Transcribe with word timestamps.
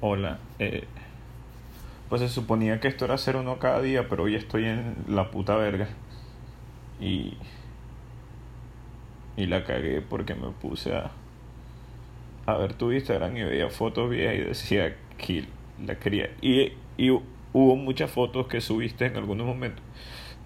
Hola. 0.00 0.38
Eh, 0.60 0.84
pues 2.08 2.20
se 2.22 2.28
suponía 2.28 2.78
que 2.78 2.88
esto 2.88 3.04
era 3.04 3.14
hacer 3.14 3.36
uno 3.36 3.58
cada 3.58 3.82
día, 3.82 4.08
pero 4.08 4.24
hoy 4.24 4.36
estoy 4.36 4.64
en 4.66 4.96
la 5.08 5.30
puta 5.30 5.56
verga. 5.56 5.88
Y. 7.00 7.36
Y 9.36 9.46
la 9.46 9.64
cagué 9.64 10.00
porque 10.00 10.34
me 10.34 10.50
puse 10.50 10.94
a. 10.94 11.10
A 12.46 12.56
ver 12.56 12.74
tu 12.74 12.92
Instagram 12.92 13.36
y 13.36 13.42
veía 13.42 13.68
fotos 13.70 14.08
viejas 14.08 14.34
y 14.36 14.38
decía 14.38 14.96
que 15.18 15.46
la 15.84 15.98
quería. 15.98 16.30
Y, 16.40 16.72
y 16.96 17.10
hubo 17.10 17.76
muchas 17.76 18.10
fotos 18.10 18.46
que 18.46 18.60
subiste 18.60 19.06
en 19.06 19.16
algunos 19.16 19.46
momentos 19.46 19.84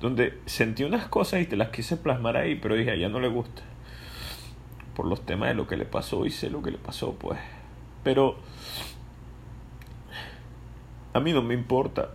donde 0.01 0.41
sentí 0.47 0.83
unas 0.83 1.07
cosas 1.07 1.43
y 1.43 1.47
te 1.47 1.57
las 1.57 1.69
quise 1.69 1.97
plasmar 1.97 2.37
ahí, 2.37 2.57
pero 2.57 2.75
dije, 2.75 3.05
a 3.05 3.09
no 3.09 3.21
le 3.21 3.29
gusta. 3.29 3.63
Por 4.97 5.07
los 5.07 5.25
temas 5.25 5.51
de 5.51 5.55
lo 5.55 5.69
que 5.69 5.77
le 5.77 5.85
pasó 5.85 6.27
y 6.27 6.31
sé 6.31 6.51
lo 6.51 6.61
que 6.61 6.73
le 6.73 6.79
pasó, 6.79 7.15
pues. 7.15 7.39
Pero 8.03 8.37
a 11.13 11.21
mí 11.21 11.33
no 11.33 11.43
me 11.43 11.55
importa. 11.55 12.11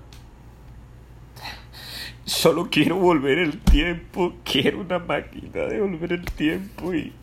Solo 2.26 2.70
quiero 2.70 2.98
volver 2.98 3.38
el 3.38 3.60
tiempo. 3.60 4.34
Quiero 4.44 4.82
una 4.82 5.00
máquina 5.00 5.62
de 5.62 5.80
volver 5.82 6.14
el 6.14 6.26
tiempo 6.26 6.94
y. 6.94 7.14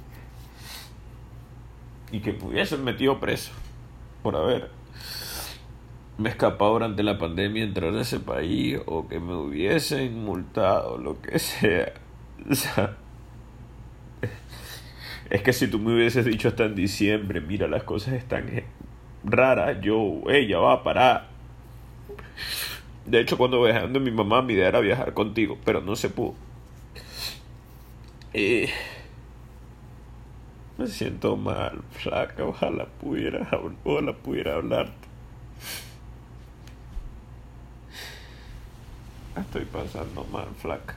Y 2.10 2.20
que 2.20 2.32
me 2.32 2.44
hubiesen 2.44 2.84
metido 2.84 3.20
preso. 3.20 3.52
Por 4.22 4.36
haber. 4.36 4.70
Me 6.16 6.30
escapado 6.30 6.72
durante 6.74 7.02
la 7.02 7.18
pandemia 7.18 7.64
entrar 7.64 7.92
a 7.92 8.00
ese 8.00 8.20
país. 8.20 8.78
O 8.86 9.08
que 9.08 9.20
me 9.20 9.34
hubiesen 9.34 10.24
multado. 10.24 10.96
Lo 10.96 11.20
que 11.20 11.38
sea. 11.38 11.92
Es 15.30 15.42
que 15.42 15.54
si 15.54 15.68
tú 15.68 15.78
me 15.78 15.94
hubieses 15.94 16.26
dicho 16.26 16.48
hasta 16.48 16.66
en 16.66 16.74
diciembre, 16.74 17.40
mira, 17.40 17.66
las 17.66 17.82
cosas 17.82 18.12
están 18.12 18.46
raras, 19.24 19.78
yo, 19.80 20.20
ella 20.28 20.58
va 20.58 20.74
a 20.74 20.82
parar 20.82 21.33
de 23.06 23.20
hecho, 23.20 23.36
cuando 23.36 23.62
viajando 23.62 24.00
mi 24.00 24.10
mamá, 24.10 24.42
mi 24.42 24.54
idea 24.54 24.68
era 24.68 24.80
viajar 24.80 25.14
contigo, 25.14 25.58
pero 25.64 25.80
no 25.80 25.96
se 25.96 26.08
pudo. 26.10 26.34
Eh, 28.32 28.68
me 30.76 30.88
siento 30.88 31.36
mal, 31.36 31.82
flaca. 31.92 32.44
Ojalá 32.44 32.86
pudiera, 32.86 33.48
ojalá 33.84 34.12
pudiera 34.12 34.54
hablarte. 34.54 35.08
Estoy 39.36 39.64
pasando 39.66 40.24
mal, 40.24 40.48
flaca. 40.60 40.94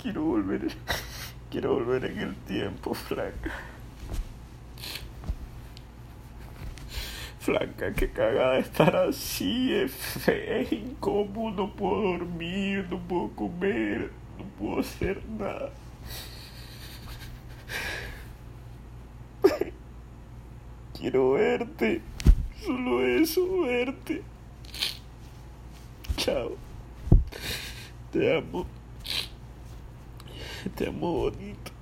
Quiero 0.00 0.22
volver, 0.22 0.62
quiero 1.50 1.74
volver 1.74 2.06
en 2.06 2.18
el 2.18 2.34
tiempo, 2.34 2.94
flaca. 2.94 3.52
Flaca, 7.42 7.92
qué 7.92 8.08
cagada 8.08 8.58
estar 8.58 8.94
así, 8.94 9.74
es 9.74 9.90
feo, 9.90 10.62
incómodo, 10.70 11.50
no 11.50 11.74
puedo 11.74 12.02
dormir, 12.12 12.86
no 12.88 13.00
puedo 13.00 13.30
comer, 13.30 14.12
no 14.38 14.44
puedo 14.56 14.78
hacer 14.78 15.20
nada. 15.28 15.72
Quiero 20.96 21.32
verte, 21.32 22.00
solo 22.64 23.04
eso, 23.04 23.62
verte. 23.62 24.22
Chao. 26.18 26.56
Te 28.12 28.36
amo. 28.36 28.66
Te 30.76 30.86
amo 30.86 31.12
bonito. 31.12 31.72